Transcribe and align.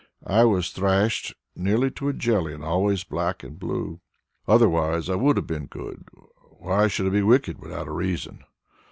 I 0.25 0.45
was 0.45 0.71
thrashed 0.71 1.35
nearly 1.55 1.91
to 1.91 2.07
a 2.09 2.13
jelly, 2.13 2.55
and 2.55 2.63
always 2.63 3.03
black 3.03 3.43
and 3.43 3.59
blue. 3.59 4.01
Otherwise 4.47 5.11
I 5.11 5.15
would 5.15 5.37
have 5.37 5.45
been 5.45 5.67
good; 5.67 6.07
why 6.57 6.87
should 6.87 7.05
I 7.05 7.09
be 7.11 7.21
wicked 7.21 7.59
without 7.59 7.87
a 7.87 7.91
reason? 7.91 8.43